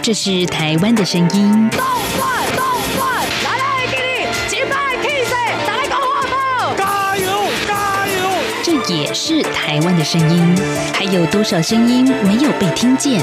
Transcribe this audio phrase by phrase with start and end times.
[0.00, 1.70] 这是台湾的声音。
[1.70, 1.80] 动
[2.16, 2.64] 转动
[2.96, 5.32] 转，来来给你击败 Kiss，
[5.66, 6.74] 来个火炮！
[6.76, 7.26] 加油
[7.66, 8.30] 加油！
[8.62, 10.56] 这也是台湾的声音。
[10.94, 13.20] 还有多少声音没有被听见？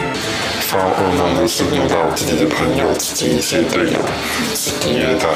[0.62, 4.00] 发噩梦的是遇到自己的朋友、自己一些队友，
[4.54, 5.28] 自己虐待。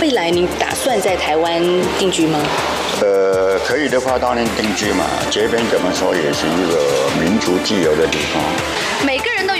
[0.00, 1.60] 未来你打算在台湾
[1.98, 2.38] 定居吗？
[3.00, 5.04] 呃，可以的话当然定居嘛。
[5.30, 8.42] 这边怎么说也是一个民族自由的地方。
[9.04, 9.35] 每个人都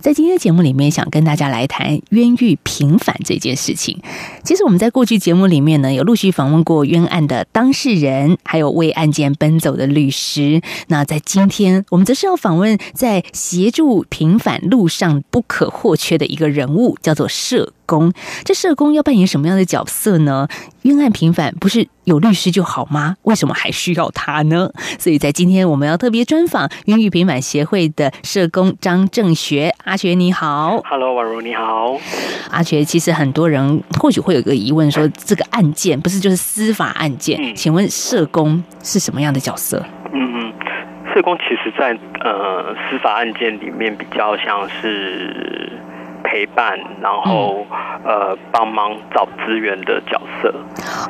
[0.00, 4.00] 在今天的节目里面，想跟大家来谈冤狱平反这件事情。
[4.42, 10.62] 其实我们在过去节目里面呢，有陆续访问过冤案的当事人，还有为案件奔走的律师。
[10.88, 18.12] 那在今天，我们则是要访问在协助平反路上不可或缺的一个人物，叫做社工。
[18.44, 20.48] 这社工要扮演什么样的角色呢？
[20.82, 23.14] 冤案平反不是有律师就好吗？
[23.22, 24.68] 为什么还需要他呢？
[24.98, 29.72] 所以在今天，我们要特别专访孕育平反协会的社工张正学。
[29.84, 31.96] 阿学你好，Hello，宛如你好。
[32.50, 37.38] 阿学，其实很多人或许会有一个疑问，说这个案件不是就是司法案件？
[37.40, 39.80] 嗯、请问社工是什么样的角色？
[40.12, 40.52] 嗯嗯，
[41.14, 45.70] 社工其实在呃司法案件里面比较像是。
[46.22, 47.66] 陪伴，然后、
[48.04, 50.54] 嗯、呃，帮忙找资源的角色。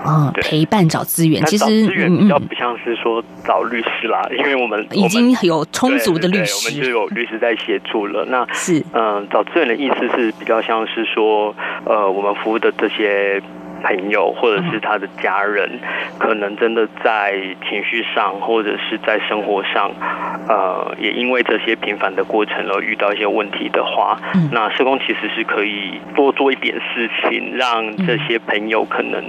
[0.06, 8.24] 嗯，陪伴找资源，其实资源比较不像是说找律师啦，嗯、因为我们已经有充足的律师，我们就有律师在协助了。
[8.26, 13.40] 那是嗯、呃，找资源的意思是比较像是说，呃，我们服务的这些。
[13.82, 15.80] 朋友或者是他的家人，
[16.18, 17.32] 可能真的在
[17.68, 19.90] 情绪上或者是在生活上，
[20.48, 24.20] 呃，也因为这些平凡的过程而遇到一些问题的话，
[24.52, 29.22] 那社工其实是可以多做一点事情，让这些朋友可能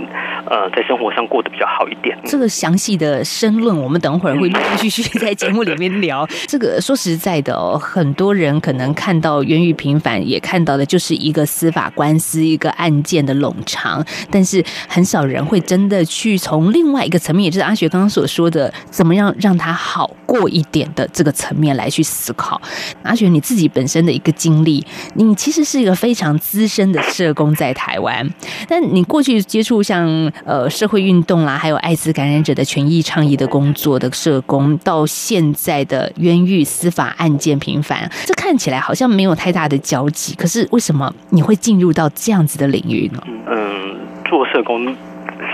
[0.49, 2.17] 呃在生活上过得比较好一点。
[2.25, 6.25] 这个详细的申论，我们等会儿会陆陆续续在节目里面聊。
[6.47, 22.59] 这个说实在的哦，很多人可能看到源于平凡，也看到的就是一个司法官司，一个案件的冗长，但但是很少人会真的去从另外一个层面，也就是阿雪刚刚所说的，怎么样让他好过一点的这个层面来去思考。
[23.03, 28.27] 阿雪你自己本身的一个经历，你其实是一个非常资深的社工在台湾，
[28.67, 30.07] 但你过去接触像
[30.43, 40.33] 呃社会运动啦，还有艾滋感染者的权益倡议的工作的社工，到现在的冤狱司法案件频繁，这看起来好像没有太大的交集。
[40.33, 43.21] 可是为什么你会进入到这样子的领域呢？
[43.47, 43.90] 嗯。
[44.31, 44.95] 做社工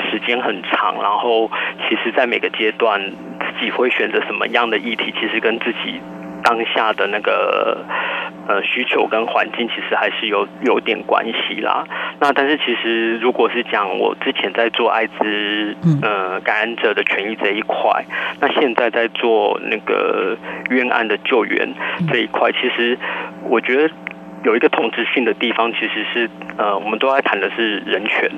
[0.08, 1.50] 时间很长，然后
[1.90, 3.02] 其实，在每个阶段
[3.40, 6.00] 自己会选择什么样的议题，其实跟自己
[6.44, 7.84] 当下的那个
[8.48, 11.84] 呃需求跟环境，其实还是有有点关系啦。
[12.20, 18.06] 那但是其实，如果是讲我之前在做艾滋呃感染者的权益这一块，
[18.40, 20.38] 那现在在做那个
[20.70, 21.68] 冤案的救援
[22.12, 22.96] 这一块，其实
[23.50, 23.92] 我觉得
[24.44, 26.30] 有一个同质性的地方，其实是
[26.60, 28.30] 呃我们都在谈的是人权。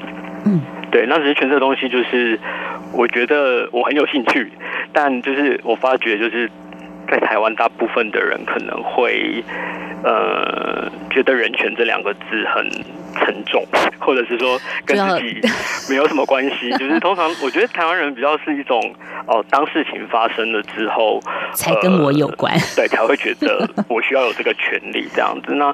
[0.46, 0.62] 嗯，
[0.92, 2.40] 对，那人权这东西，就是
[2.94, 4.52] 我觉得我很有兴趣，
[4.94, 6.50] 但就是我发觉，就是
[7.10, 9.44] 在台湾大部分的人可能会
[10.04, 12.70] 呃觉得人权这两个字很
[13.16, 13.66] 沉重，
[14.00, 15.42] 或者是说跟自己
[15.90, 16.70] 没有什么关系。
[16.78, 18.80] 就是通常我觉得台湾人比较是一种
[19.28, 21.20] 哦，当事情发生了之后
[21.54, 25.54] 才跟我有关，呃，对，才会觉得 我需要有这个权利这样子。
[25.56, 25.74] 那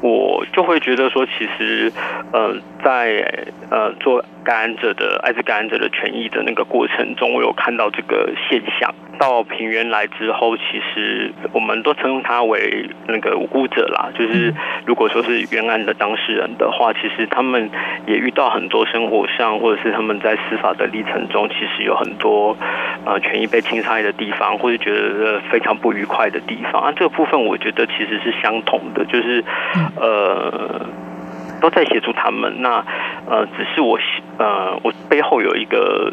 [0.00, 1.92] 我就会觉得说，其实
[2.32, 8.94] 呃，在呃做感染者的艾滋感染者的权益的那个过程中，我有看到这个现象。
[9.16, 14.52] 到平原来之后，其实我们都称他为那个无辜者啦，就是
[14.84, 17.70] 如果说是冤案的当事人的话，其实他们
[18.06, 22.56] 也遇到很多生活上，或者是他们在司法的历程中，其实有很多
[23.04, 26.92] 呃权益被侵害的地方，或者觉得非常不愉快的地方啊。
[26.96, 29.44] 这个部分我觉得其实是相同的，就是
[29.96, 30.86] 呃
[31.60, 32.60] 都在协助他们。
[32.60, 32.84] 那
[33.28, 33.98] 呃，只是我
[34.38, 36.12] 呃我背后有一个。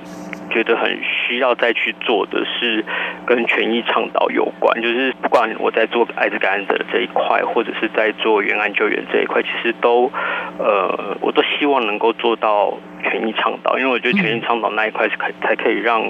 [0.52, 2.86] 觉得很需要再去做的是
[3.26, 10.12] 跟权益倡导有关，就是不管我在做艾滋感染者这一块，或者是在做援案救援这一块，其实都
[10.60, 16.02] 呃，我都希望能够做到权益倡导，因为我觉得权益倡导那一块是可才可以让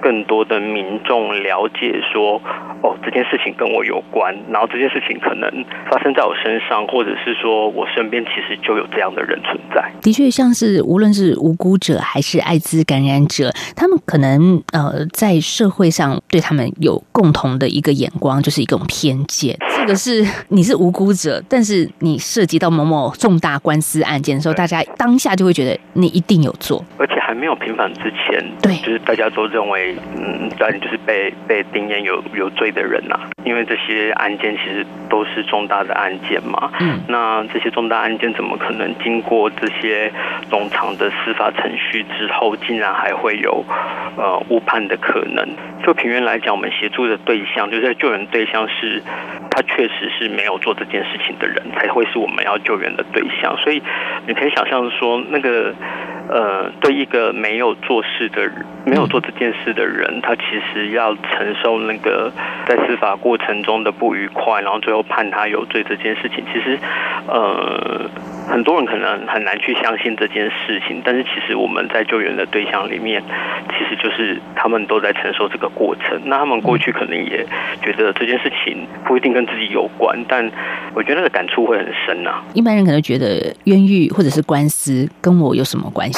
[0.00, 2.40] 更多的民众了解说，
[2.82, 5.50] 哦，这件事情跟我有关，然后这件事情可能
[5.90, 9.90] 发生在我身上，或者是说我身边其实就有这样的人存在。
[10.00, 19.56] 的确，像是无论是无辜者还是艾滋感染者，他们可能呃在社会上对他们有共同的一个眼光，就是一种偏见。
[19.78, 40.12] 这个是你是无辜者，但是你涉及到某某重大官司案件的时候，大家当下就会觉得你一定有做，而且还没有平反之前，对，就是大家都认为，嗯，当然就是被被定谳有有罪的人呐、啊，因为这些案件其实都是重大的案件嘛，嗯，那这些重大案件怎么可能经过这些
[40.50, 43.64] 冗长的司法程序之后，竟然还会有
[44.18, 45.48] 呃误判的可能？
[45.82, 49.02] 就平原来讲，我们协助的对象，就是救援对象是，
[49.50, 53.82] 他确实是没有做这件事情的人，才会是我们要救援的对象，所以
[54.26, 55.74] 你可以想象说那个。
[56.28, 60.42] 呃，对一个没有做事的人，没有做这件事的人，他其
[60.72, 62.30] 实要承受那个
[62.68, 66.78] 在司法过程中的不愉快，然后最后判他有罪这件事情，其实，
[67.26, 68.10] 呃。
[68.48, 73.22] 很多人可能很难去相信这件事情，但是其实我们在救援的对象里面，
[73.68, 76.18] 其实就是他们都在承受这个过程。
[76.24, 77.44] 那他们过去可能也
[77.82, 80.50] 觉得这件事情不一定跟自己有关，但
[80.94, 82.44] 我觉得那个感触会很深呐、啊。
[82.54, 86.17] 一般人可能觉得冤狱或者是官司跟我有什么关系？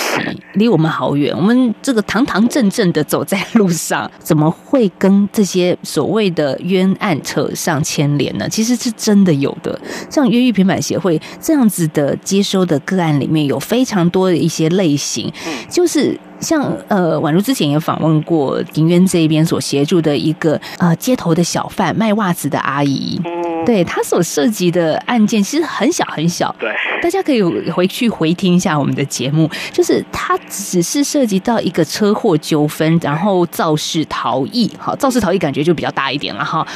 [0.54, 1.36] 离我们好远。
[1.36, 8.48] 我们这个堂堂正正的走在路上，怎么会跟这些所谓的冤案扯上牵连呢？
[8.48, 9.78] 其实是真的有的。
[10.08, 12.16] 像越狱平板协会这样子的。
[12.22, 15.32] 接收的个案里面有非常多的一些类型，
[15.68, 23.20] 就是像呃，宛如之前也访问过庭渊这一边所协助的一个呃街头的小贩卖袜子的阿姨，
[23.64, 26.70] 对他所涉及的案件其实很小很小，对，
[27.02, 36.66] 大家可以回去回听一下我们的节目，就是他只是涉及到一个车祸纠纷，然后肇事逃逸，好，肇事逃逸感觉就比较大一点了哈，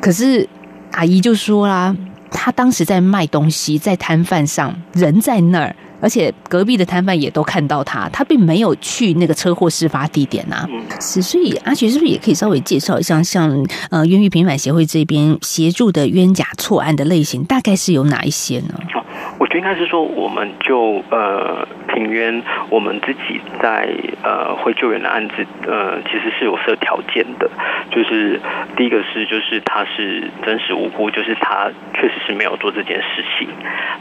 [0.00, 0.48] 可是
[0.92, 1.94] 阿姨就说啦。
[2.28, 5.74] 他当时在卖东西，在摊贩上，人在那儿，
[6.06, 10.64] 而且隔壁的摊贩也都看到他，他并没有去那个车祸事发地点呐。
[11.00, 13.50] 是，所以阿学是不是也可以稍微介绍一下，像
[13.90, 18.74] 呃冤狱平反协会这边协助的冤假错案的类型，大概是有哪一些呢？
[19.38, 23.88] 我觉得应该是说，我们就呃平冤，我们自己在
[24.22, 27.50] 呃会救援的案子，呃其实是有设条件的，
[27.90, 28.40] 就是
[28.76, 33.48] 第一个是就是他是真实无辜，就是他确实是没有做这件事情，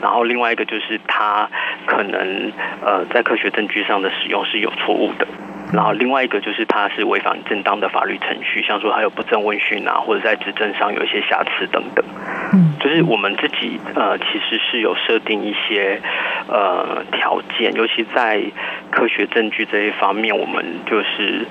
[0.01, 1.49] 然后另外一个就是他
[1.95, 2.51] 可能
[2.85, 5.25] 呃在科学证据上的使用是有错误的。
[5.73, 12.05] 然后另外一个就是它是违反正当的法律程序，像说还有不正问讯啊，或者在质证上有一些瑕疵等等。
[12.53, 15.99] 嗯，就是我们自己呃其实是有设定一些
[16.47, 18.43] 呃条件，尤其在
[18.91, 21.47] 科学证据这一方面，我们就是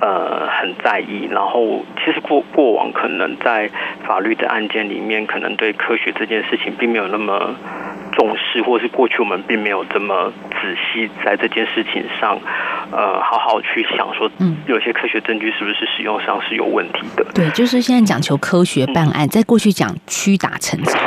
[0.00, 1.28] 呃很在意。
[1.30, 3.68] 然后其实过过往可能在
[4.06, 7.54] 法律的案件里面，可能对科学这件事情并没有那么
[8.20, 10.30] 重视，或是过去我们并没有这么
[10.60, 12.38] 仔细在这件事情上，
[12.92, 17.24] 呃，好好去想说，嗯，有些科学证据是不是使用上是有问题的？
[17.34, 20.98] 对，就是现在讲求科学办案，嗯、在过去讲屈打成招。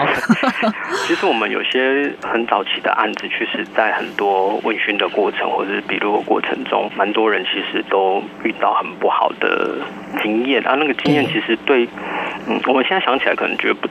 [1.05, 9.77] 其实我们有些很早期的案子，确实在很多问讯的过程或者是笔录的过程中，蛮多人其实都遇到很不好的
[10.23, 10.73] 经验啊。
[10.73, 11.87] 那个经验其实对，
[12.47, 13.87] 嗯，我们现在想起来可能觉得不，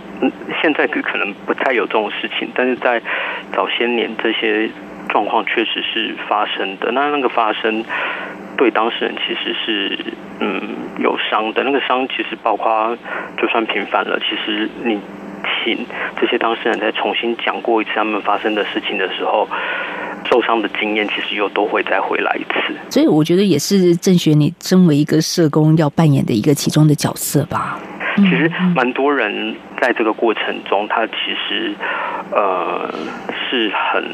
[0.60, 3.00] 现在可能不太有这种事情，但是在
[3.54, 4.70] 早些年这些
[5.08, 6.90] 状况确实是发生的。
[6.92, 7.84] 那那个发生
[8.56, 9.98] 对当事人其实是
[10.40, 10.60] 嗯
[10.98, 11.62] 有伤的。
[11.64, 12.96] 那个伤其实包括
[13.40, 14.98] 就算平反了，其实你
[15.64, 15.84] 请
[16.20, 19.48] 这些当事人再重新讲过一次他们发生的事情的时候，
[20.30, 22.74] 受伤的经验其实又都会再回来一次。
[22.90, 27.78] 所以我觉得也是郑学你身为一个社工要扮演的一个其中的角色吧。
[28.16, 31.12] 其实蛮多人在这个过程中，他其
[31.48, 31.74] 实
[32.30, 32.92] 呃
[33.48, 34.04] 是很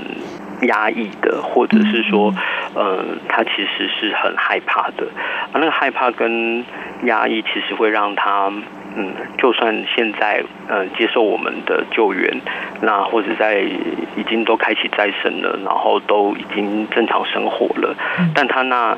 [0.69, 2.33] 压抑的，或者是说，
[2.75, 5.07] 呃，他其实是很害怕的。
[5.53, 6.65] 啊，那个害怕跟
[7.05, 8.53] 压抑，其实会让他
[8.97, 12.41] 嗯，就算现在呃接受我们的救援，
[12.83, 17.95] 那或者在已经都开启再生了，然后都已经正常生活了，
[18.35, 18.97] 但他那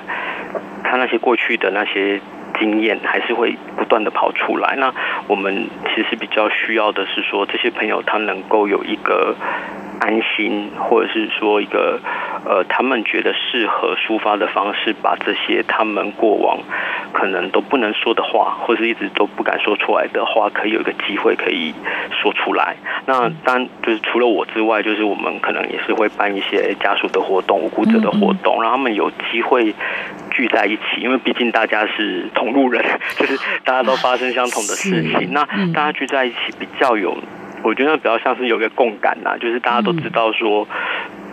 [0.84, 2.20] 他那些过去的那些。
[2.60, 4.76] 经验还是会不断的跑出来。
[4.76, 4.92] 那
[5.26, 9.34] 我们其实比较需要的是说，这些朋友他能够有一个
[10.00, 11.98] 安心，或者是说一个
[12.44, 16.58] 呃，他们觉得适合抒发的方式，把这些他们过往
[17.12, 21.74] 可能都不能说的话，或是一直都不敢说出来的话，可以有一个机会可以
[22.10, 22.76] 说出来。
[23.06, 29.74] 那当然就是除了我之外，就是我们可能也是会办一些家属的活动、无辜者的活动，让他们有机会
[30.40, 32.82] 聚在一起，因为毕竟大家是同路人，
[33.18, 35.44] 就是大家都发生相同的事情，那
[35.74, 37.14] 大家聚在一起比较有。
[37.62, 40.66] 我觉得比较像是有个共感呐，就是大家都知道说。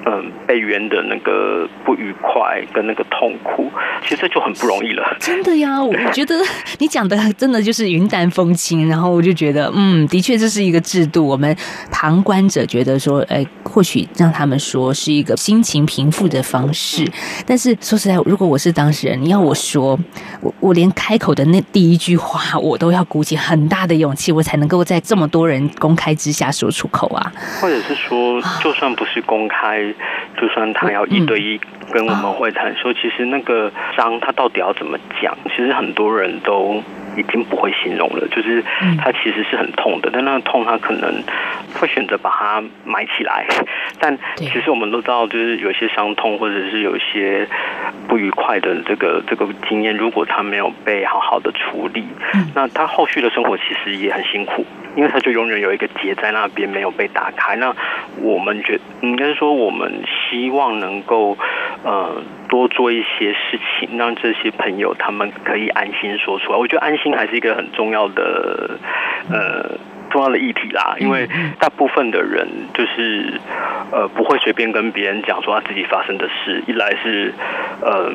[0.10, 3.70] 嗯，被冤的那个不愉快跟那个痛苦，
[4.02, 5.04] 其实这就很不容易了。
[5.20, 6.34] 真的呀，我觉得
[6.78, 11.28] 你讲的真的就是云淡风轻，然后我就觉得，嗯，的确这是一个制度。
[11.28, 11.54] 我们
[11.92, 17.06] 旁观者觉得说，哎，或许让他们说是一个心情平复的方式。
[17.46, 20.00] 但是说实在，如果我是当事人，你要我说，
[20.40, 27.34] 我我连开口的那第一句话，我都要鼓起很大的勇气，我才能够在这么多人公开之下说出口啊。
[27.60, 29.94] 或者是说，就算不是公开。
[30.40, 31.60] 就算他要一对一
[31.92, 36.84] 跟我们会谈，说其实那个商他到底要怎么讲，其实很多人都
[37.18, 38.28] 已经不会形容了。
[38.30, 38.64] 就是
[38.98, 41.22] 他其实是很痛的，但那个痛他可能
[41.74, 43.46] 会选择把它埋起来。
[44.00, 47.48] 但其实我们都知道，就是有些伤痛或者是有一些
[48.08, 52.06] 不愉快的这个这个经验，如果他没有被好好的处理，
[52.54, 54.66] 那他后续的生活其实也很辛苦。
[54.96, 57.56] 因为他就永远有一个结在那边没有被打开。
[57.58, 57.72] 那
[58.20, 61.38] 我们觉应该是说，我们希望能够
[61.84, 66.58] 呃多做一些事情，让这些朋友他们可以安心说出来。
[66.58, 68.80] 我觉得安心还是一个很重要的
[69.32, 69.78] 呃
[70.10, 70.96] 重要的议题啦。
[71.00, 71.28] 因为
[71.60, 73.40] 大部分的人就是
[73.92, 76.64] 呃不会随便跟别人讲说他自己发生的事。
[76.68, 77.34] 一来是
[77.82, 77.92] 嗯。
[77.92, 78.12] 呃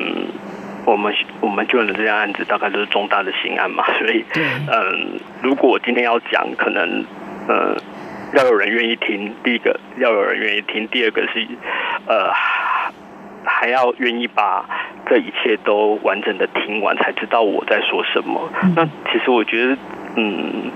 [0.85, 4.25] 我们我们救人的这件案子大概都是重大的刑案嘛， 所以
[4.67, 7.05] 嗯，如果我今天要讲，可能
[7.47, 7.73] 呃
[8.33, 9.33] 要有人愿意听。
[9.45, 11.47] 第一个要有人愿意听，第二个是
[12.05, 12.29] 呃
[13.45, 14.65] 还要愿意把
[15.07, 18.49] 这一切都完整的听完，才知道我在说什么。
[18.75, 19.77] 那其实我觉得
[20.17, 20.71] 嗯。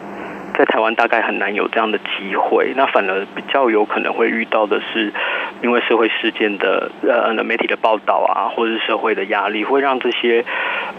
[0.58, 5.14] 在台湾大概很难有这样的机会，那反而比较有可能会遇到的是，
[5.62, 10.44] 因为社会事件的呃媒体的报道啊，或者是社会的压力，会让这些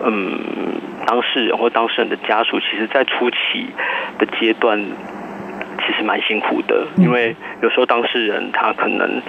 [0.05, 0.39] 嗯
[1.09, 3.67] 当事人或当事人的家属，其实在初期
[4.21, 4.81] 的阶段。
[5.89, 9.23] 其实蛮辛苦的，因为有时候当事人他可能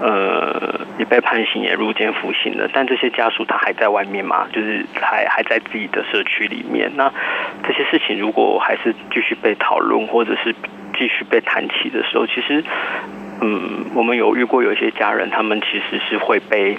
[0.00, 6.90] 呃也被判刑也入监服刑了，但这些家属他还在外面嘛，就是还还在自己的社区里面。
[6.96, 7.12] 那
[7.62, 10.54] 这些事情如果还是继续被讨论，或者是
[10.98, 12.64] 继续被谈起的时候，其实
[13.42, 16.78] 嗯，我们有遇过有一些家人，他们其实是会被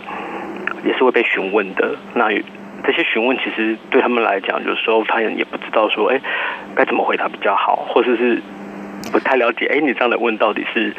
[0.84, 1.96] 也是会被询问的。
[2.16, 2.32] 那
[2.84, 6.20] 这些询问其实对他们来讲，有时候他也也不知道说，哎，
[6.76, 8.42] 该怎么回答比较好，或者是。
[9.12, 10.96] 不太了解，哎，你这样的问到底是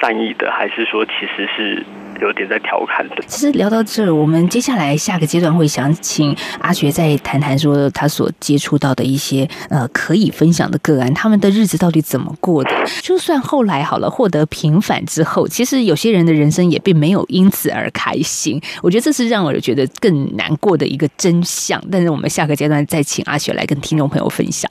[0.00, 1.84] 善意的，还是说其实是
[2.20, 3.16] 有点在调侃的？
[3.26, 12.70] 其实聊到这儿，我们接下来下个阶段会想请阿学再谈谈说他所接触到的一些呃可以分享的个案，他们的日子到底怎么过的？
[13.02, 18.60] 就算后来好了获得平反之后，其实有些人的人生也并没有因此而开心。
[18.82, 21.82] 我觉得这是让我觉得更难过的一个真相。
[21.90, 24.70] 但是我们下个阶段再请阿学来跟听众朋友分享。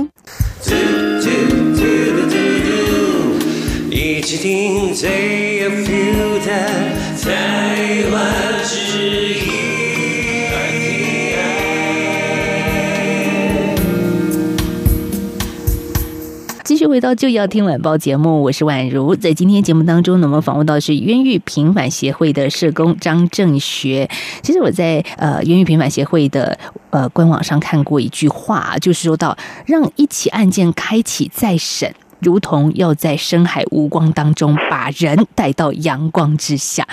[3.89, 6.51] 一起听最有 feel 的
[7.21, 8.75] 台湾之
[9.35, 9.40] 音。
[16.81, 19.15] 续回到就要听晚报节目，我是宛如。
[19.15, 24.09] 在今天节目当中呢，我们访问到的是冤狱平反协会的社工张正学。
[24.41, 26.57] 其实我在呃冤狱平反协会的。
[26.89, 36.85] 呃，官网上看过一句话，就是说到让一起案件开启再审，如同要在深海无光当中把人带到阳光之下。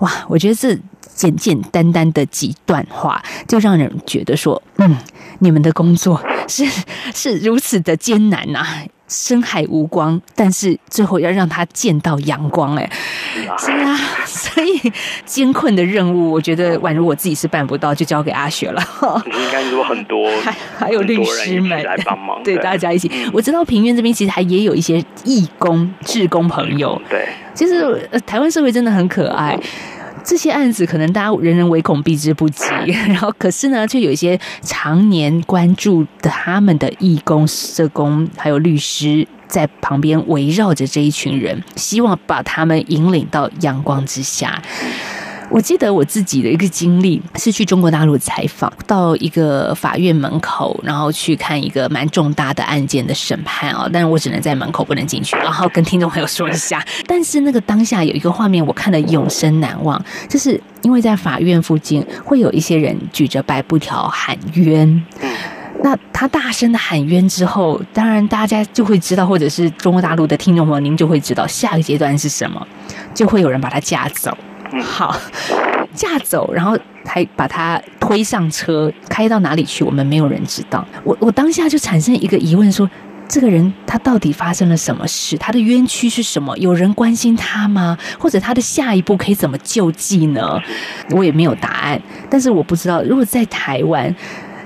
[0.00, 0.78] 哇，我觉得这
[1.14, 4.96] 简简单单的几段话，就让人觉得说，嗯，
[5.38, 6.64] 你们的工作是
[7.12, 8.64] 是如此的艰难呐、
[9.10, 12.88] 深海无光，但是最后要让他见到阳光，哎，
[13.58, 14.92] 是啊，所以
[15.26, 18.82] 艰困的任务，我觉得宛如我自己是办不到，就交给阿雪了。
[19.26, 23.10] 应该有很多， 还还有律师们来帮忙，对，大家一起。
[23.32, 29.58] 我知道平原这边其实还也有一些义工、志工朋友，对，其实台湾社会真的很可爱。
[30.24, 32.64] 这些案子可能大家人人唯恐避之不及，
[33.08, 44.62] 然后可是呢，却有一些常年关注的他们的义工、社工，还有律师在旁边围绕着这一群人，希望把他们引领到阳光之下。
[45.50, 56.84] 我记得我自己的一个经历是去中国大陆采访，到一个法院门口，然后去看一个蛮重大的案件的审判啊，但是我只能在门口不能进去，然后跟听众朋友说一下。
[57.04, 65.04] 但是那个当下有一个画面，我看了永生难忘，就是因为在法院附近会有一些人举着白布条喊冤，
[65.82, 72.64] 那他大声的喊冤之后，当然大家就会知道，或者是中国大陆的听众朋友，您就会知道下一个阶段是什么，
[73.12, 74.36] 就会有人把他架走。
[74.82, 75.16] 好，
[75.94, 79.82] 架走，然后还把他推上车，开到哪里去？
[79.82, 80.86] 我们没有人知道。
[81.02, 82.88] 我我当下就产生一个疑问说：
[83.28, 85.36] 这个人他到底发生了什么事？
[85.36, 86.56] 他的冤屈是什么？
[86.58, 87.98] 有人关心他吗？
[88.18, 90.60] 或者他的下一步可以怎么救济呢？
[91.10, 92.00] 我也没有答案。
[92.30, 94.14] 但是我不知道，如果在台湾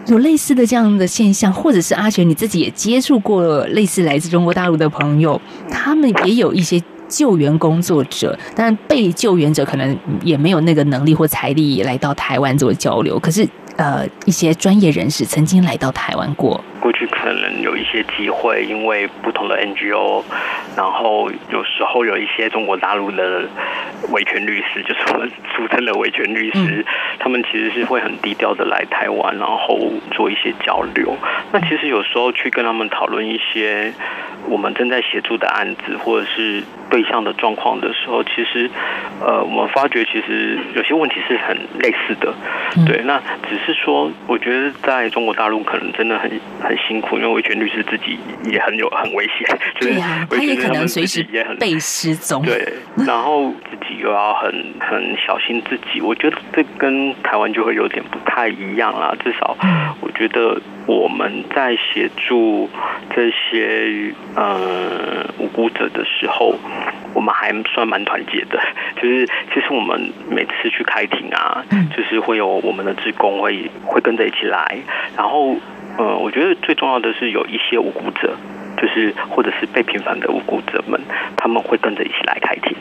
[0.07, 6.83] 有类似的这样的现象，或者是阿璇你自己也接触过类似来自中国大陆的朋友，他们也有一些。
[7.17, 13.17] 救援工作者，但被救援者可能也没有那个能力或财力来到台湾做交流。
[13.21, 16.61] 可是，呃，一些专业人士曾经来到台湾过。
[16.81, 20.23] 过去可能有一些机会，因为不同的 NGO，
[20.77, 23.43] 然后有时候有一些中国大陆的
[24.11, 26.85] 维权律师，就是我们俗称的维权律师，嗯，
[27.21, 29.79] 他们其实是会很低调的来台湾，然后
[30.11, 31.17] 做一些交流。
[31.53, 33.93] 那其实有时候去跟他们讨论一些。
[34.47, 38.71] 我们正在协助的案子，或者是对象的状况的时候，其实，
[39.21, 42.33] 呃，我们发觉其实有些问题是很类似的，
[42.87, 43.03] 对。
[43.05, 50.01] 那只是说，我觉得在中国大陆可能真的很很辛苦，因为维权律师自己也很有很危险， 就是
[50.31, 52.73] 他也可能随时也很被失踪，对。
[53.07, 59.15] 然后自己又要很很小心自己，我觉得这跟台湾就会有点不太一样啦。
[59.25, 59.57] 至少，
[60.01, 60.61] 我觉得。
[60.87, 62.69] 我们在协助
[63.15, 66.55] 这些呃无辜者的时候，
[67.15, 68.61] 我们还算蛮团结的。
[69.01, 71.65] 就是其实我们每次去开庭啊，
[71.97, 74.77] 就是会有我们的职工会会跟着一起来。
[75.17, 75.57] 然后
[75.97, 78.37] 呃，我觉得最重要的是有一些无辜者，
[78.77, 81.01] 就是或者是被平反的无辜者们，
[81.37, 82.77] 他们会跟着一起来开庭。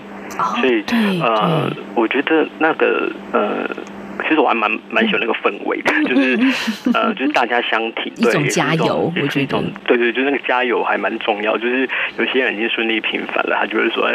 [0.60, 0.84] 所以
[1.22, 3.70] 呃，我觉得那个呃。
[4.34, 11.56] 其实我还蛮蛮喜欢那个氛围的， 就是呃，就是大家相挺， 对，一种加油，我觉得，对对，就是那个加油还蛮重要。
[11.56, 14.10] 就是有些人已经顺利平反了，他就会说。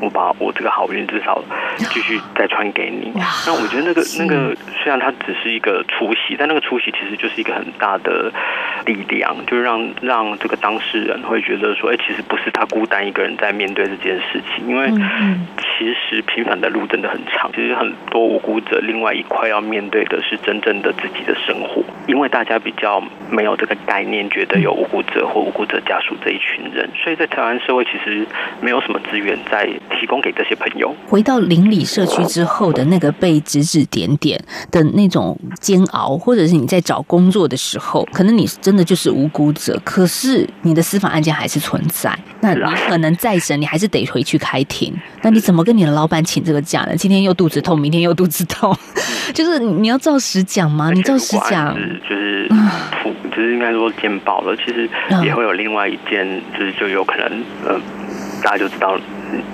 [0.00, 1.42] 我把我这个好运至少
[1.76, 3.12] 继续再传给你。
[3.46, 8.32] 那我觉得那个那个虽然它只是一个出席，但那个出席其实就是一个很大的
[8.86, 14.88] 力量，就是让让这个当事人会觉得说，哎，其实不是他孤单一个人在面对这件事情，因为
[15.58, 17.50] 其实平凡的路真的很长。
[17.52, 28.26] 其实很多无辜者另外一块要面对的是真正的自己的生活，因为大家比较没有这个概念，觉得有无辜者或无辜者家属这一群人，所以在台湾社会其实
[28.60, 29.68] 没有什么资源在。
[29.98, 30.94] 提供给这些朋友。
[31.06, 42.16] 回到邻里社区之后的那个被指指点点的那种煎熬，或者是你在找工作的时候，可能你真的就是无辜者，可是你的司法案件还是存在。
[42.40, 44.94] 那你可能再审，你还是得回去开庭。
[45.22, 46.96] 那你怎么跟你的老板请这个假呢？
[46.96, 48.74] 今天又肚子痛，明天又肚子痛，
[49.34, 50.90] 就是你要照实讲吗？
[50.90, 51.74] 你照实讲，
[52.08, 52.48] 就是
[53.36, 54.56] 就是应该说见报了。
[54.56, 54.88] 其实
[55.22, 57.80] 也会有另外一件，就是就有可能，嗯，
[58.42, 58.98] 大家就知道。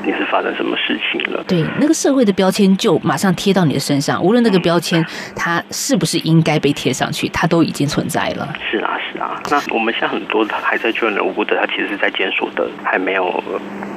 [0.05, 1.45] 你是发生什么事情了？
[1.47, 8.49] 对，那个社会的标签就马上贴到你的身上，无论那个标签它是不是应该被贴上去，它都已经存在了。
[8.71, 9.41] 是啊，是啊。
[9.51, 13.43] 那我们现在很多还在救援的无辜者，他其实是在监所的，还没有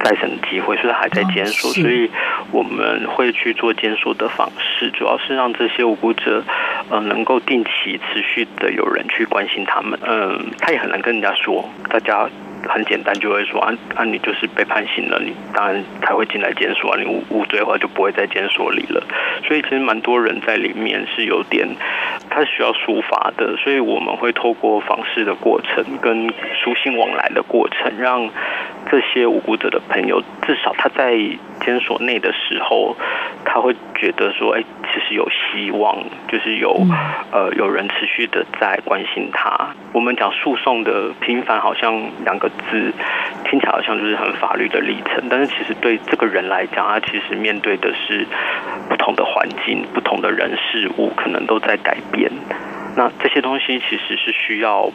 [0.03, 2.09] 再审的机会，所以他还在监所，所以
[2.51, 6.43] 我们会去做监所的访视，主要是让这些无辜者，
[6.89, 9.99] 呃，能够定期、持续的有人去关心他们。
[10.03, 12.27] 嗯，他也很难跟人家说，大家。
[12.67, 16.97] 很简单，就会说啊啊，你就是被判刑了，你当然才会进来监所啊。
[16.99, 19.01] 你无无罪的话，就不会在监所里了。
[19.47, 21.67] 所以其实蛮多人在里面是有点，
[22.29, 23.55] 他需要抒发的。
[23.57, 28.29] 所以我们会透过访视的过程跟书信往来的过程，让
[28.89, 31.15] 这些无辜者的朋友，至少他在
[31.61, 32.95] 监所内的时候，
[33.45, 35.97] 他会觉得说，哎，其实有希望，
[36.27, 36.85] 就是有
[37.31, 39.69] 呃有人持续的在关心他。
[39.93, 42.91] 我们讲诉讼的频繁，好像两个字
[43.45, 48.25] 听起来好像就是很法律的历程，但是其实对这个人来讲，他其实面对的是
[48.89, 52.31] 不同的环境、不同的人事物，可能都在改变。
[52.99, 54.91] 那这些东西其实是需要，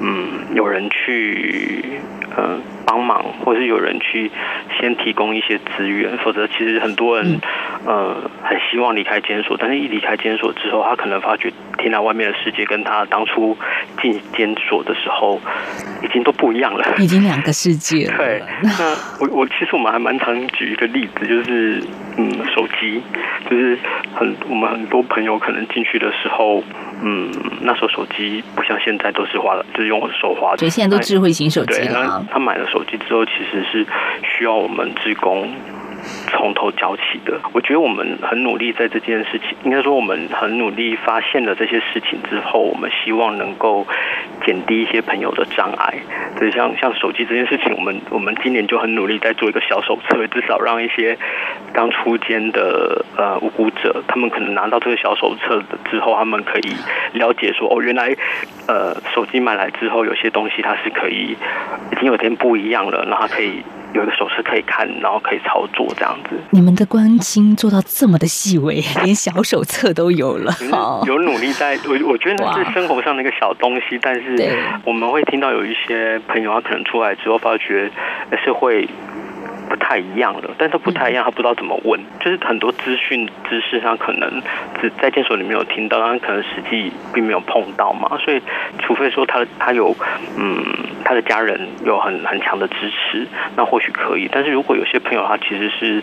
[0.00, 1.98] 嗯，有人去，
[2.36, 4.30] 呃，帮忙，或是有人去
[4.78, 7.40] 先提供一些资源，否则其实很多人，
[7.84, 13.58] 呃，很希望离开监所，但是一离开监所之后，他可能发觉天哪，外面的世界跟他当初
[14.00, 15.40] 进监所的时候
[16.04, 18.16] 已经都不一样了，已经两个世界了。
[18.18, 21.82] 对，那我我其实我们还蛮常举一个例子，就是
[22.18, 23.02] 嗯，手机，
[23.50, 23.76] 就是
[24.14, 26.62] 很我们很多朋友可能进去的时候。
[27.00, 30.56] 嗯，那时候手机不像现在都是滑的，就是用手滑的。
[30.58, 32.24] 对，现在都智慧型手机了。
[32.30, 33.86] 他买了手机之后，其实是
[34.22, 35.52] 需要我们职工。
[36.30, 43.86] 从头教起的，我觉得我们很努力在这件事情，应该说我们很努力发现了这些事情之后，我们希望能够
[44.44, 45.94] 减低一些朋友的障碍。
[46.38, 51.16] 对，像像手机这件事情，我们我们今年就很努力在做一个小手册，至少让一些
[51.72, 56.72] 刚出监的呃无辜者，他们可能拿到这个小手册之后，他们可以
[57.12, 58.14] 了解说，哦，原来
[58.66, 61.36] 呃手机买来之后，有些东西它是可以
[61.92, 63.62] 已经有点不一样了，然后可以。
[63.94, 66.30] 有一个手势可以看，然后可以操作这样子。
[66.50, 70.52] 你们的关心做到这么的细微，连小手册都有了。
[70.70, 77.90] 好，有努力在，我我觉得那是生活上的一个小东西，但是我们会听到有一些朋友他可能出来之后发觉
[78.44, 78.88] 是会。
[79.68, 84.42] 不太一样了，但他不太一样，他不知道怎么问，就是很多资讯知识上可能
[84.80, 88.40] 只在监所里面有听到，但可能实际并没有碰到嘛，所以
[88.80, 89.94] 除非说他他有
[90.36, 90.64] 嗯
[91.04, 93.26] 他的家人有很很强的支持，
[93.56, 96.02] 那或许可以，但是如果有些朋友他其实是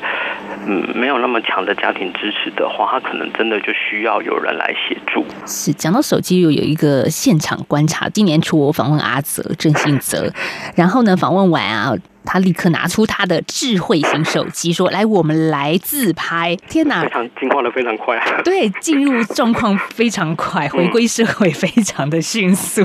[0.68, 5.26] 嗯没有那么强的家庭支持的话，他可能真的就需要有人来协助。
[5.46, 10.32] 是讲到手机，又有一个现场观察，今年初我访问阿泽郑信泽，
[10.76, 11.94] 然后呢访问完啊。
[12.26, 18.20] 他立刻拿出他的智慧型手机，说：“来，我们来自拍。”天哪，非常进化的非常快。
[18.44, 22.84] 对，进入状况非常快，回归社会非常的迅速。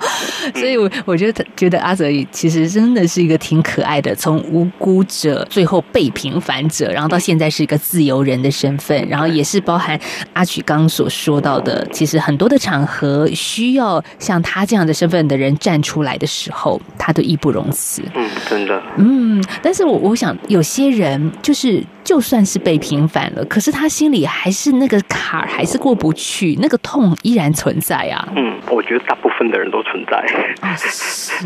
[0.54, 9.98] 所以，我我觉得觉得阿泽其实真的是一个挺可爱的，从无辜者最后被平凡者，然后到现在是一个自由人的身份，然后也是包含
[10.32, 18.02] 阿曲刚所说到的，其实很多的场合需要像他这样的身份的人站出来的时候，他都义不容辞。
[18.14, 18.75] 嗯，真的。
[18.96, 28.28] 嗯，但是我我想有些人就是就算是被平反了，可是他心里还是那个坎儿还是过不去，那个痛依然存在啊。
[28.36, 30.16] 嗯，我觉得大部分的人都存在。
[30.60, 30.74] 啊、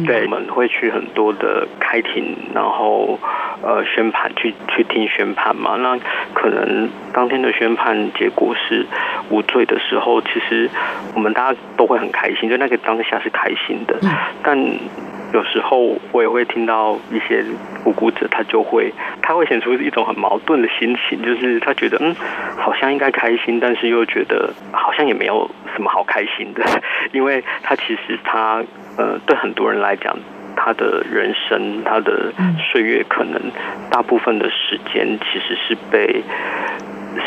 [0.06, 3.18] 对，我们会去很多的开庭，然后
[3.62, 5.76] 呃宣判，去去听宣判嘛。
[5.76, 5.98] 那
[6.34, 8.86] 可能当天的宣判结果是
[9.30, 10.70] 无罪的时候，其实
[11.14, 14.10] 我们大家都会很开心，就那个当下是开心的，嗯、
[14.42, 14.78] 但。
[15.32, 17.44] 有时候我也会听到一些
[17.84, 22.14] 无辜者，他就会他会显出一种很矛盾的心情，就是他觉得嗯，
[22.56, 26.64] 好像应该开心，但是又觉得好像也没有什么好开心的，
[27.12, 28.62] 因为他其实他
[28.98, 30.16] 呃，对很多人来讲，
[30.56, 33.40] 他的人生他的岁月可能
[33.90, 36.22] 大部分的时间其实是被。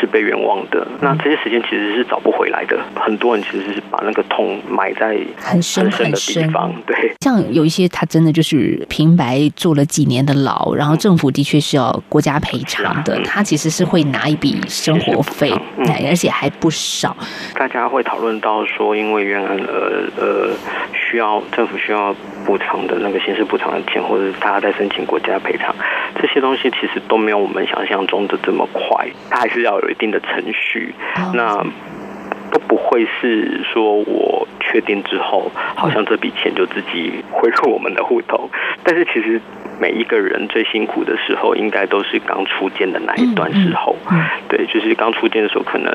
[0.00, 2.78] 是被冤枉的，那这些时间其实是找不回来的。
[2.96, 6.72] 很多人其实是把那个痛埋在很深很深的地方。
[6.86, 13.20] 对，像有一些他真的就是平白坐了几年的牢，然后政府的确是要国家赔偿的。
[13.24, 15.52] 他其实是会拿一笔生活费，
[16.08, 17.16] 而且还不少。
[17.54, 20.50] 大家会讨论到说，因为冤案呃呃
[20.92, 22.14] 需要政府需要
[22.44, 25.74] 补偿的那个刑事补偿的钱，或者是他在申请国家赔偿，
[26.20, 29.74] 这些东西其实都没有我们想象中的这么快，他还是要。
[29.74, 30.94] 有一定的程序，
[31.34, 31.60] 那
[32.54, 38.48] 都不会是说我确定之后，好像这笔钱就自己汇入我们的户头。
[38.84, 39.40] 但是其实
[39.80, 43.96] 每一个人最辛苦的时候，应该都是刚出监的那一段时候。
[44.48, 45.92] 对，就是刚出监的时候，可能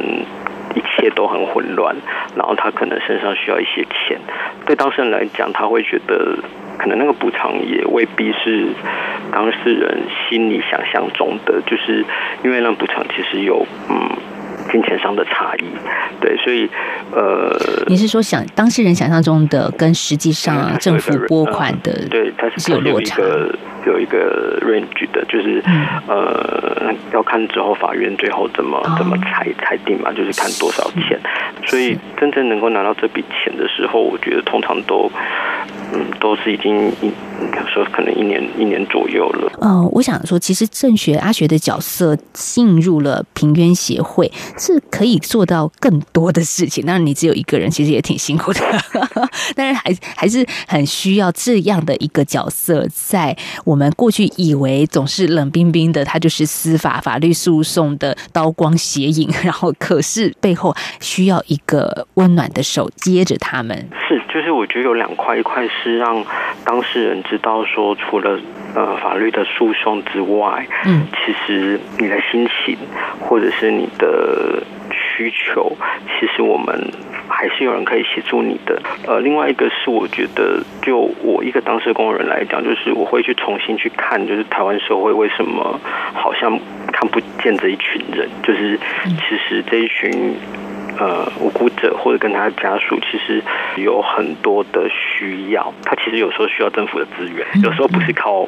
[0.76, 1.96] 一切都很混乱，
[2.36, 4.20] 然后他可能身上需要一些钱。
[4.66, 6.38] 对当事人来讲，他会觉得
[6.78, 8.68] 可能那个补偿也未必是
[9.32, 12.04] 当事人心里想象中的，就是
[12.44, 14.10] 因为那补偿其实有嗯。
[14.72, 15.64] 金钱上的差异，
[16.22, 16.70] 对，所以
[17.12, 17.56] 呃，
[17.88, 23.22] 你是说想当事人想象中的跟实际上 政府拨款的，对，它是有落差，
[23.86, 31.20] 有一个 range 的，就是、嗯、呃，要看之后法院最后怎么怎么裁裁定嘛，就是看多少钱。
[31.66, 35.12] 所以真正能够拿到这笔钱的时候，我觉得通常都
[35.94, 37.12] 嗯，都是已经一，
[37.74, 39.52] 说可能一年一年左右了。
[39.60, 46.86] 哦、呃，我想说，其实正学阿学的角色进入了平冤协会，是可以做到更多的事情。
[46.86, 48.62] 当然，你只有一个人，其实也挺辛苦的。
[49.56, 63.76] 但是还还是很需要这样的一个角色，在我们过去以为总是冷冰冰的，他就是司法法律诉讼的刀光血影，然后可是背后需要一个温暖的手接着他们。
[64.08, 66.24] 是，就是我觉得有两块，一块是让
[66.66, 68.40] 当事人知道说，除了
[68.76, 72.78] 呃法律的诉讼之外，嗯，其实你的心情
[73.20, 74.62] 或者是你的
[74.92, 75.72] 需求，
[76.20, 76.92] 其实我们。
[77.32, 78.82] 还是有人可以协助你的。
[79.08, 85.80] 呃，另外一个是，我觉得就我一个当事工人来讲，就是我会去重新去看，就是台湾社会为什么
[86.14, 86.60] 好像
[86.92, 90.36] 看不见这一群人，就是其实这一群
[91.00, 93.42] 呃无辜者或者跟他的家属，其实
[93.78, 98.46] 有很多的需要，他其实有时候需要政府的资源，有时候不是靠。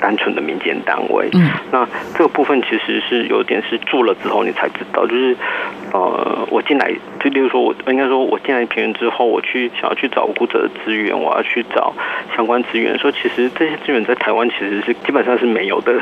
[0.00, 5.36] 单纯的民间单位，嗯，那这个部分其实是有点是做了之后你才知道，就是
[5.92, 6.90] 呃，我进来
[7.22, 11.92] 就例如说我应该说我进来平原之后，我去想要去找无辜者的资源，我要去找
[12.34, 15.94] 相关资源，说其实这些资源在台湾其实是基本上是没有的，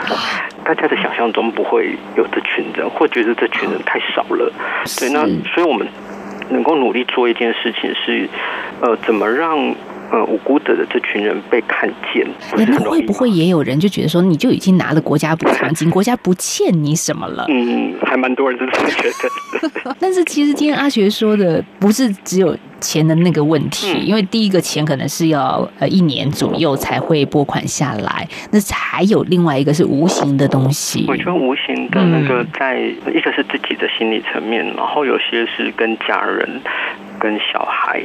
[0.65, 4.53] 大家的想象中不会有这群人，或觉得这群人太少了，
[5.01, 5.87] 对，那所以我们
[6.51, 8.29] 能够努力做一件事情是，
[8.81, 9.75] 呃，怎么让。
[10.11, 17.44] 呃，无辜的这群人被看见，那会不会也有人就觉得说，你就已经拿了国家补偿金， 国家不欠你什么了？
[17.49, 19.94] 嗯，还蛮多人是这么觉得。
[20.01, 31.05] 但是其实今天阿学说的不是只有钱的那个问题，嗯、因为第一个钱可能是要呃一年左右才会拨款下来，那还有另外一个是无形的东西。
[31.07, 36.61] 我觉得无形的那个在一个是自己的心理层面，然后有些是跟家人。
[37.19, 38.01] 跟小孩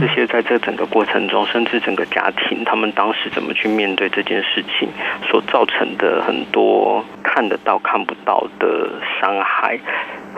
[0.00, 4.88] 这些，在这整个过程中，甚至整个家庭，他们当时怎么去面对这件事情，
[5.28, 9.78] 所造成的很多看得到、看不到的伤害，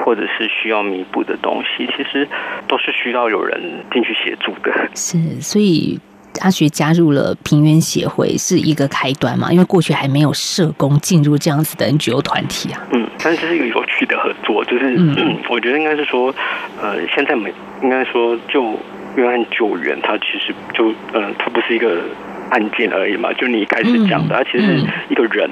[0.05, 2.29] 或者是需要弥补的东西，其实
[2.69, 4.73] 都是需要有人进去协助的。
[4.95, 5.99] 是，所以。
[6.41, 9.53] 阿学加入了平原协会是一个开端嘛？
[9.53, 12.87] 因为过去还没有社工进入这样子的 NGO 团体啊。
[12.93, 16.35] 嗯，但是这是一个有趣的合作，就是嗯，嗯，我觉得应该是说，
[16.81, 18.79] 呃，现在没应该说就
[19.17, 22.03] 约翰救援，他其实就嗯、呃，它不是一个
[22.51, 23.33] 案件而已嘛。
[23.35, 25.49] 就你一开始讲的，它其实是一个人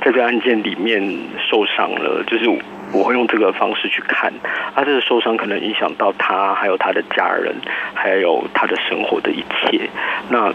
[0.00, 1.02] 在这个案件里面
[1.50, 2.44] 受伤了，就是。
[2.92, 4.32] 我会用这个方式去看，
[4.74, 7.54] 他这个受伤可能影响到他，还有他的家人，
[7.94, 9.88] 还有他的生活的一切。
[10.28, 10.52] 那，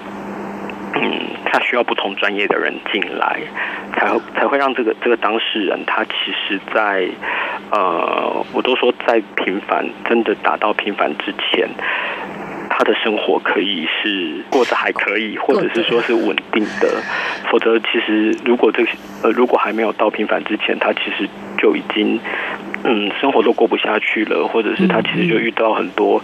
[0.94, 3.40] 嗯，他需要不同专业的人进来，
[3.96, 7.08] 才会才会让这个这个当事人，他其实在，
[7.72, 11.68] 呃，我都说在平凡真的达到平凡之前。
[12.70, 17.02] 他的生活可以是过得还可以，或者是说是稳定的，
[17.50, 18.90] 否则其实如果这个
[19.24, 21.28] 呃如果还没有到平凡之前，他其实
[21.58, 22.20] 就已经
[22.84, 26.22] 嗯生活都过不下去了，或者是他其实就遇到很多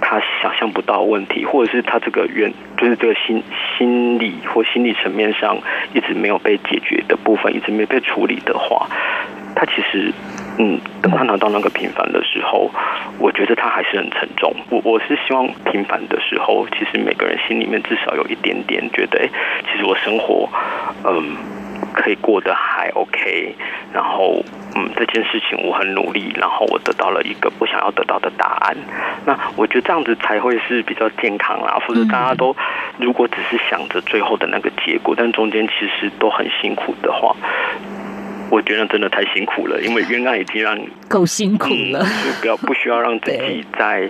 [0.00, 3.42] 他想象不到问题，或者是他这个原就是这个心
[3.76, 5.58] 心理或心理层面上
[5.94, 8.88] 一直没有被解决的部分，一直没被处理的话，
[9.54, 10.12] 他其实。
[10.60, 12.68] 嗯，等他拿到那个平凡的时候，
[13.18, 14.52] 我觉得他还是很沉重。
[14.70, 19.20] 我我是希望平凡的时候，其实每个人心里面至少有一点点觉得，
[19.70, 20.48] 其实我生活，
[21.04, 21.36] 嗯，
[21.94, 23.54] 可以过得还 OK。
[23.92, 24.42] 然后，
[24.74, 28.76] 嗯，这件事情我很努力，然后我得到了一个我想要得到的答案。
[29.24, 31.80] 那我觉得这样子才会是比较健康啦。
[31.86, 32.54] 否则大家都
[32.98, 37.36] 如果只是想着最后的那个结果，但中间其实都很辛苦的话。
[38.50, 44.08] 我觉得真的太辛苦了，因为冤案已经让你够辛苦了，就不要不需要让自己在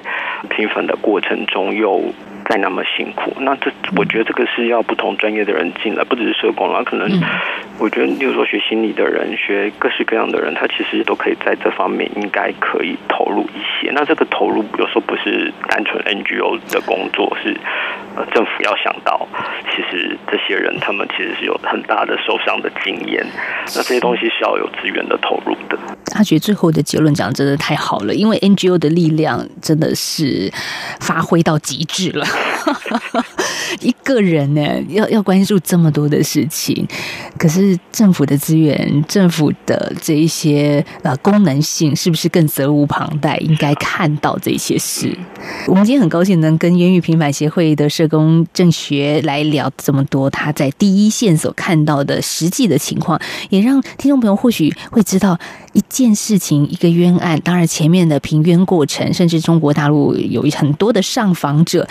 [0.51, 2.13] 平凡的过程中又
[2.49, 3.35] 再那么辛苦。
[3.41, 7.09] 那这我觉得这个是要不同专业的人进来，不只是社工啦，可能
[7.79, 13.91] 我觉得，例如说学心理的人，学各式各样的人，他其实都可以在这方面应该可以投入一些。
[13.93, 17.57] 那这个投入有时候不是单纯 NGO 的工作，是
[18.15, 19.27] 呃政府要想到，
[19.75, 23.27] 其实这些人他们其实是有很大的受伤的经验，
[23.75, 24.29] 那这些东西。
[24.29, 25.79] 是要有资源的投入的。
[26.13, 30.53] 阿学最后的结论讲真的太好了，因为 NGO 的力量真的是
[31.01, 32.27] 发挥到极致了。
[33.81, 36.87] 一个人呢，要要关注这么多的事情，
[37.39, 43.37] 可是政府的资源、政府的这一些呃功能性，是不是更责无旁贷？
[43.39, 45.17] 应该看到这些事。
[45.67, 55.39] 我们今天很高兴能跟冤狱平反协会的社工郑学来聊这么多，他在第一线所看到的实际的情况，也让听众朋友或许会知道。
[55.79, 61.87] 一件事情，一个冤案，当然前面的平冤过程，甚至中国大陆有很多的上访者，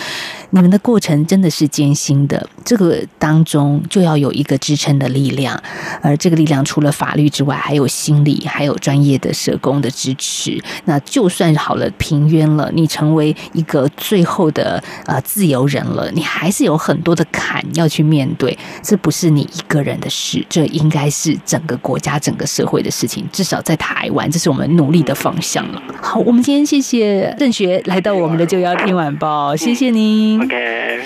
[0.50, 2.50] 你们的过程真的是艰辛的。
[2.66, 5.58] 这个当中就要有一个支撑的力量，
[6.02, 10.62] 而这个力量除了法律之外，还有心理，还有专业的社工的支持。
[10.84, 18.58] 那就算好了平冤了，你成为一个最后的呃自由人了，你还是有很多的坎要去面对。
[18.84, 23.26] 这不是你一个人的事，这应该是整个国家、整个社会的事情。
[23.32, 25.82] 至少在台湾，这是我们努力的方向了。
[26.02, 30.42] 好，我们今天谢谢郑学来到我们的《就要听晚报》，谢谢您。
[30.44, 31.00] OK。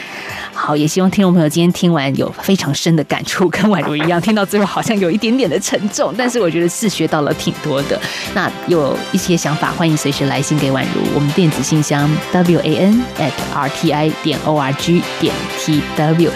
[0.53, 7.99] 好，也希望听众朋友今天听完有非常深的感触，跟宛如一样，听到最后好像有一点点的沉重，但是我觉得是学到了挺多的。
[8.35, 16.29] 那有一些想法，欢迎随时来信给宛如，我们电子信箱 w a n at r t i 点 o r g 点 t w。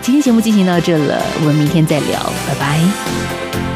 [0.00, 3.73] 今天节目进行到这了，我们明天再聊，拜拜。